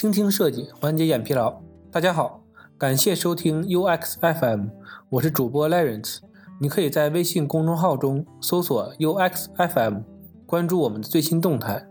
[0.00, 1.60] 倾听设计，缓解眼疲劳。
[1.92, 2.42] 大家好，
[2.78, 4.68] 感谢收听 UX FM，
[5.10, 6.20] 我是主播 Lawrence。
[6.58, 9.98] 你可以在微信公众号中搜索 UX FM，
[10.46, 11.86] 关注我们的最新动态。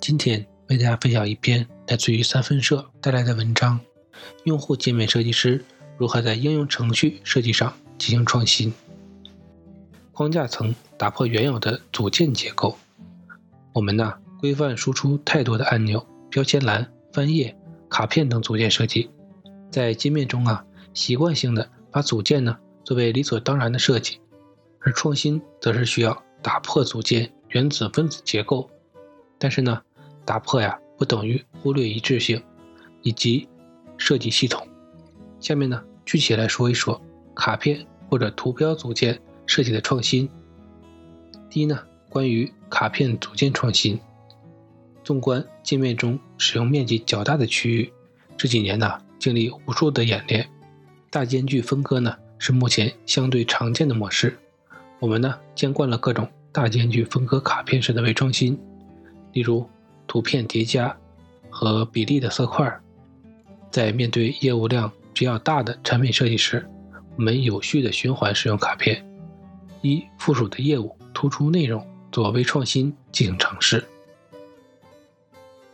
[0.00, 3.80] 今天为大家分享一篇来自于三分社带来的文章：
[4.44, 5.64] 用户界面设计师
[5.96, 8.72] 如何在应用程序设计上进行创新。
[10.12, 12.76] 框架层打破原有的组件结构。
[13.72, 17.52] 我们呢，规范输出太多的按钮、标签栏、翻页、
[17.90, 19.10] 卡片等组件设计，
[19.72, 20.64] 在界面中啊，
[20.94, 24.20] 习惯性的把组件呢作为理所当然的设计，
[24.78, 28.70] 而创新则是需要打破组件原子分子结构。
[29.36, 29.82] 但是呢，
[30.24, 32.40] 打破呀不等于忽略一致性
[33.02, 33.48] 以及
[33.96, 34.64] 设计系统。
[35.40, 37.02] 下面呢，具体来说一说
[37.34, 40.30] 卡片或者图标组件设计的创新。
[41.50, 41.80] 第一呢。
[42.10, 44.00] 关于卡片组件创新，
[45.08, 47.90] 纵观界面中使用面积较大的区域，
[48.36, 50.46] 这几年呢经历无数的演练，
[51.08, 54.36] 大间距分割呢是目前相对常见的模式。
[55.00, 58.60] 我们呢见惯了各种大间距分割卡片式的微创新，
[59.32, 59.66] 例如
[60.06, 60.94] 图片叠加
[61.48, 62.78] 和比例的色块。
[63.70, 66.68] 在面对业务量比较大的产品设计时，
[67.16, 69.02] 我们有序的循环使用卡片，
[69.80, 71.82] 一附属的业务突出内容。
[72.12, 73.82] 做微创新进行尝试，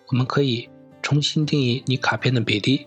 [0.08, 0.68] 我们可以
[1.02, 2.86] 重新定义你卡片的比例。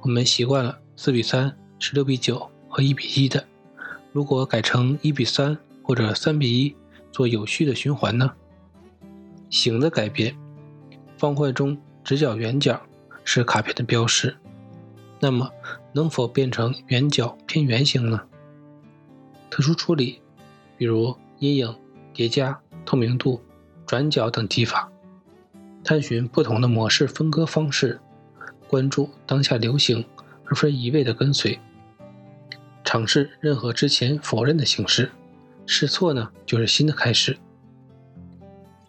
[0.00, 3.44] 我们习惯了四比三、十六比九和一比一的，
[4.12, 6.74] 如果改成一比三或者三比一，
[7.10, 8.32] 做有序的循环呢？
[9.50, 10.36] 形的改变，
[11.16, 12.80] 方块中直角、圆角
[13.24, 14.36] 是卡片的标识，
[15.20, 15.50] 那么
[15.92, 18.22] 能否变成圆角偏圆形呢？
[19.50, 20.20] 特殊处理，
[20.76, 21.74] 比如阴影
[22.12, 22.60] 叠加。
[22.84, 23.38] 透明度、
[23.84, 24.90] 转角等技法，
[25.88, 27.98] 探寻不同的模式分割方式，
[28.66, 30.04] 关注当下流行
[30.44, 31.58] 而非一味的跟随，
[32.84, 35.10] 尝试任何之前否认的形式，
[35.64, 37.38] 试错呢就是新的开始。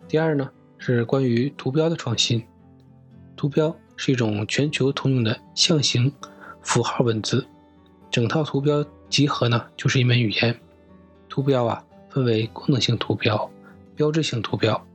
[0.09, 2.43] 第二呢是关于图标的创新，
[3.37, 6.11] 图标是一种全球通用的象形
[6.61, 7.47] 符号文字，
[8.11, 10.53] 整套图标集合呢就是一门语言。
[11.29, 13.49] 图标啊分为功能性图标。
[13.95, 14.85] 标志性图标，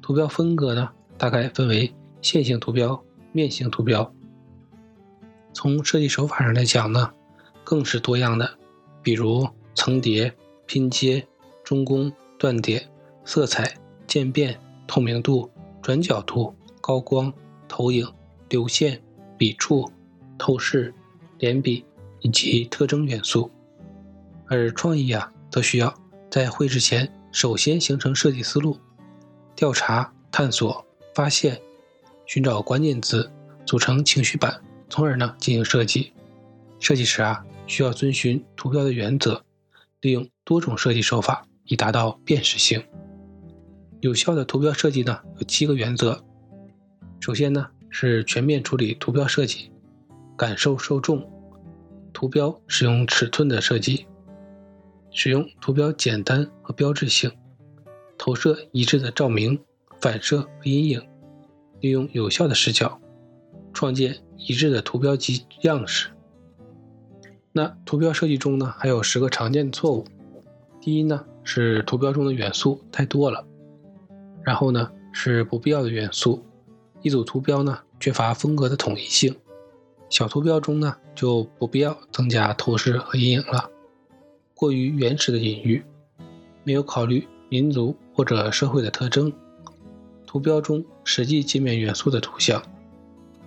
[0.00, 1.92] 图标风格呢，大概分为
[2.22, 4.10] 线性图标、面性图标。
[5.52, 7.12] 从设计手法上来讲呢，
[7.64, 8.48] 更是多样的，
[9.02, 10.32] 比如层叠、
[10.66, 11.26] 拼接、
[11.64, 12.88] 中宫、断点、
[13.24, 15.50] 色彩、渐变、透明度、
[15.82, 17.32] 转角度、高光、
[17.66, 18.06] 投影、
[18.48, 19.02] 流线、
[19.36, 19.90] 笔触、
[20.38, 20.94] 透视、
[21.38, 21.84] 连笔
[22.20, 23.50] 以及特征元素。
[24.46, 25.92] 而创意啊，则需要
[26.30, 27.12] 在绘制前。
[27.30, 28.78] 首先形成设计思路，
[29.54, 30.86] 调查、探索、
[31.18, 31.60] 发现、
[32.26, 33.28] 寻找关键字，
[33.66, 36.12] 组成情绪板，从而呢进行设计。
[36.78, 39.42] 设计时啊，需要遵循图标的原则，
[40.00, 42.80] 利用多种设计手法以达到辨识性。
[43.98, 46.24] 有效的图标设计呢有七个原则。
[47.18, 49.72] 首先呢是全面处理图标设计，
[50.36, 51.28] 感受受众，
[52.12, 54.06] 图标使用尺寸的设计。
[55.10, 57.28] 使用图标简单和标志性，
[58.16, 59.58] 投射一致的照明、
[60.00, 61.07] 反射和阴影，
[61.80, 63.00] 利用有效的视角，
[63.72, 66.08] 创建一致的图标及样式。
[67.52, 70.04] 那图标设计中呢，还有十个常见的错误。
[70.80, 73.44] 第一呢，是图标中的元素太多了；
[74.42, 76.44] 然后呢，是不必要的元素。
[77.02, 79.34] 一组图标呢，缺乏风格的统一性。
[80.10, 83.70] 小图标中呢，就不必要增加透视和阴影了。
[84.54, 85.84] 过于原始的隐喻，
[86.64, 89.32] 没有考虑民族或者社会的特征。
[90.26, 92.62] 图标中实际界面元素的图像，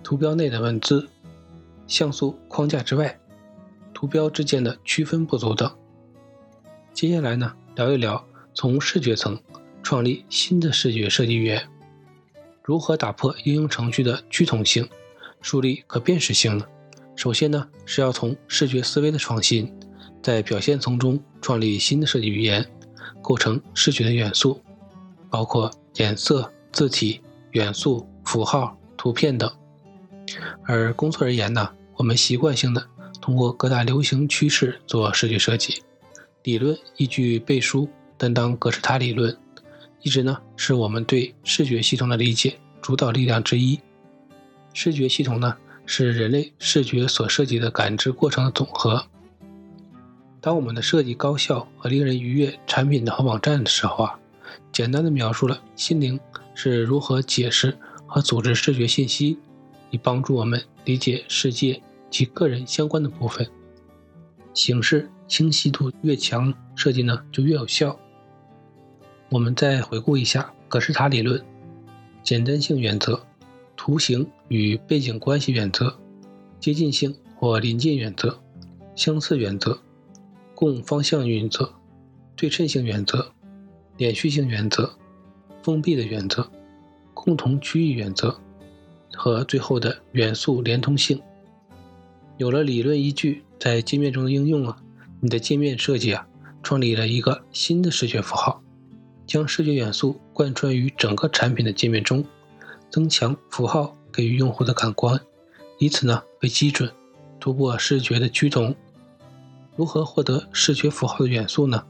[0.02, 1.08] 图标内的文字，
[1.86, 3.16] 像素框架之外，
[3.94, 5.72] 图标之间的区分不足等。
[6.92, 9.40] 接下来呢，聊一聊从视觉层
[9.80, 11.64] 创立新的视觉设计语言，
[12.64, 14.88] 如何打破应用程序的趋同性，
[15.40, 16.66] 树立可辨识性呢？
[17.14, 19.72] 首先呢，是要从视觉思维的创新。
[20.20, 22.68] 在表现层中创立新的设计语言，
[23.22, 24.60] 构成视觉的元素，
[25.30, 27.20] 包括颜色、字体、
[27.52, 29.50] 元素、符号、图片等。
[30.64, 32.86] 而工作而言呢，我们习惯性的
[33.20, 35.82] 通过各大流行趋势做视觉设计，
[36.42, 39.36] 理论依据背书，担当格式塔理论，
[40.00, 43.78] 一直呢是我们对视觉系统的理解主导力量之一。
[44.72, 49.04] 视觉系统呢是人类视觉所涉及的感知过程的总和。
[50.40, 54.18] 当我们的设计高效和令人愉悦产品的和网站的时候啊，
[54.72, 56.18] 简单的描述了心灵
[56.54, 57.76] 是如何解释
[58.06, 59.38] 和组织视觉信息，
[59.90, 63.46] 以帮助我们理解世界及个人相关的部分。
[64.54, 67.98] 形式清晰度越强，设计呢就越有效。
[69.30, 71.42] 我们再回顾一下格式塔理论：
[72.22, 73.24] 简单性原则、
[73.76, 75.98] 图形与背景关系原则、
[76.60, 78.38] 接近性或临近原则、
[78.94, 79.80] 相似原则、
[80.54, 81.72] 共方向原则、
[82.36, 83.32] 对称性原则、
[83.96, 84.92] 连续性原则、
[85.62, 86.48] 封闭的原则、
[87.14, 88.38] 共同区域原则
[89.14, 91.20] 和最后的元素连通性。
[92.38, 94.76] 有了理论依据，在界面中的应用啊，
[95.20, 96.26] 你的界面设计啊，
[96.62, 98.62] 创立了一个新的视觉符号。
[99.24, 102.24] 将视觉元素贯穿于整个产品的界面中，
[102.90, 105.18] 增强符号给予用户的感官，
[105.78, 106.90] 以此呢为基准，
[107.38, 108.74] 突破视觉的趋同。
[109.76, 111.84] 如何获得视觉符号的元素呢？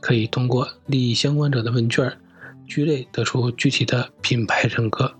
[0.00, 2.18] 可以通过利益相关者的问卷
[2.66, 5.14] 聚类得出具体的品牌人格，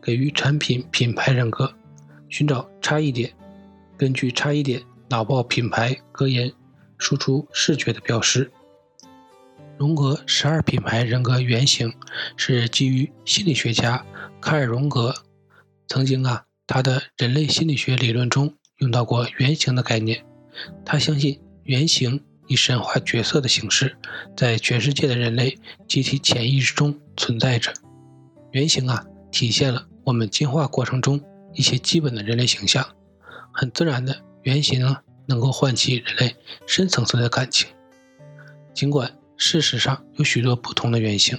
[0.00, 1.74] 给予产品品牌人格，
[2.28, 3.32] 寻找差异点，
[3.96, 6.52] 根据差异点脑爆品牌格言，
[6.98, 8.50] 输出视觉的标识。
[9.78, 11.92] 荣格十二品牌人格原型
[12.36, 14.04] 是基于心理学家
[14.40, 15.14] 卡尔·荣格
[15.88, 20.24] 曾经啊，他的人类心理学理论中用到过原型的概念。
[20.84, 23.96] 他相信原型以神话角色的形式，
[24.36, 25.58] 在全世界的人类
[25.88, 27.72] 集体潜意识中存在着。
[28.50, 31.20] 原型啊，体现了我们进化过程中
[31.54, 32.86] 一些基本的人类形象。
[33.52, 36.36] 很自然的，原型啊，能够唤起人类
[36.66, 37.68] 深层次的感情，
[38.74, 39.12] 尽管。
[39.34, 41.36] 事实上有许多不同的原型，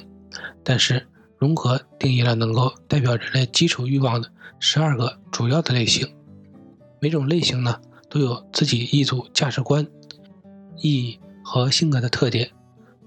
[0.61, 1.07] 但是
[1.37, 4.29] 荣格定义了能够代表人类基础欲望的
[4.59, 6.13] 十二个主要的类型。
[6.99, 7.79] 每种类型呢
[8.09, 9.87] 都有自己一组价值观、
[10.77, 12.49] 意义和性格的特点。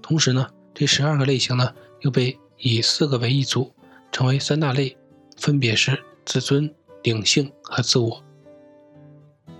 [0.01, 3.73] 同时呢，这十二个类型呢又被以四个为一组，
[4.11, 4.95] 成为三大类，
[5.37, 6.73] 分别是自尊、
[7.03, 8.23] 灵性和自我。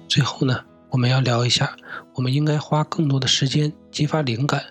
[0.07, 1.75] 最后呢，我们要聊一下，
[2.15, 4.63] 我们应该花更多的时间激发灵感。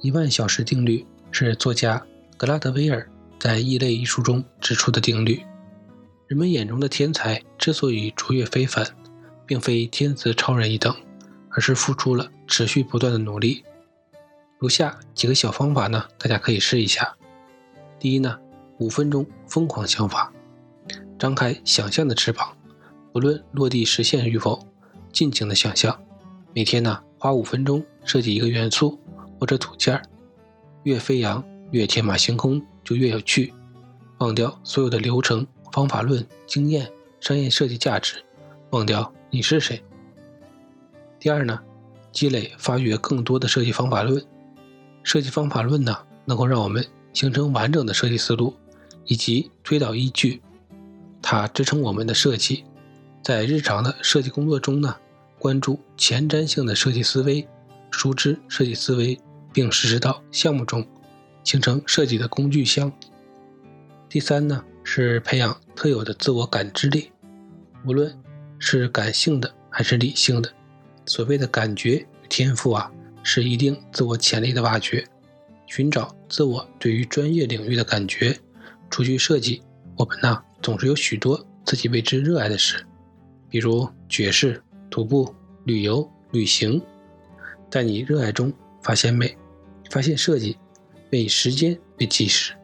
[0.00, 2.04] 一万小时定律是作家
[2.36, 3.08] 格拉德威尔
[3.38, 5.42] 在《异类》一书中指出的定律。
[6.28, 8.86] 人们眼中的天才之所以卓越非凡，
[9.44, 10.94] 并非天资超人一等，
[11.52, 13.64] 而是付出了持续不断的努力。
[14.58, 17.16] 如下几个小方法呢，大家可以试一下。
[17.98, 18.38] 第一呢，
[18.78, 20.32] 五分钟疯狂想法，
[21.18, 22.56] 张开想象的翅膀，
[23.12, 24.66] 不论落地实现与否，
[25.12, 25.98] 尽情的想象。
[26.54, 28.98] 每天呢，花五分钟设计一个元素。
[29.40, 30.02] 或者组件儿，
[30.84, 33.52] 越飞扬越天马行空就越有趣。
[34.18, 36.88] 忘掉所有的流程、方法论、经验、
[37.18, 38.24] 商业设计价值，
[38.70, 39.82] 忘掉你是谁。
[41.22, 41.60] 第二呢，
[42.10, 44.20] 积累发掘更多的设计方法论。
[45.04, 48.56] 设计方法论呢，能够让我们形成完整的设计思路
[49.04, 50.42] 以及推导依据，
[51.22, 52.64] 它支撑我们的设计。
[53.22, 54.96] 在日常的设计工作中呢，
[55.38, 57.46] 关注前瞻性的设计思维，
[57.92, 59.16] 熟知设计思维。
[59.52, 60.84] 并实施到项目中，
[61.44, 62.90] 形成设计的工具箱。
[64.08, 67.12] 第三呢，是培养特有的自我感知力，
[67.86, 68.18] 无论
[68.58, 70.50] 是感性的还是理性的。
[71.06, 72.90] 所谓的感觉与天赋啊，
[73.22, 75.06] 是一定自我潜力的挖掘，
[75.66, 78.38] 寻找自我对于专业领域的感觉。
[78.90, 79.62] 除去设计，
[79.96, 82.84] 我们呢总是有许多自己为之热爱的事，
[83.48, 86.80] 比如爵士、徒步、旅游、旅行，
[87.70, 89.36] 在你热爱中发现美。
[89.90, 90.56] 发现设计，
[91.10, 92.54] 为时间为计时。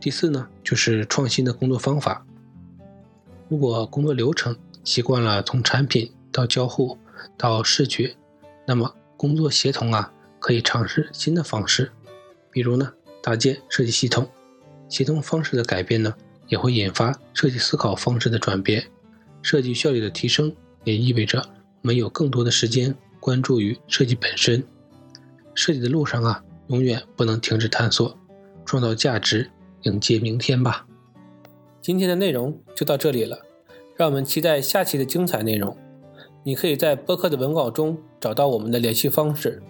[0.00, 2.26] 第四呢，就是创新的工作方法。
[3.48, 6.98] 如果工作流程习惯了从产品到交互
[7.36, 8.14] 到视觉，
[8.66, 11.90] 那么工作协同啊，可以尝试新的方式。
[12.50, 14.28] 比如呢，搭建设计系统，
[14.88, 16.14] 协同方式的改变呢，
[16.48, 18.84] 也会引发设计思考方式的转变。
[19.42, 21.38] 设计效率的提升，也意味着
[21.82, 24.62] 我们有更多的时间关注于设计本身。
[25.54, 28.18] 设计的路上啊，永远不能停止探索，
[28.64, 29.50] 创造价值，
[29.82, 30.86] 迎接明天吧。
[31.80, 33.40] 今天的内容就到这里了，
[33.96, 35.76] 让我们期待下期的精彩内容。
[36.42, 39.62] 你可以在播客的文稿中找到我们的联系方式，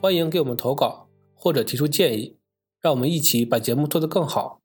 [0.00, 2.36] 欢迎给我们投稿或者提出建议，
[2.82, 4.60] 让我们一起把节目做得更好。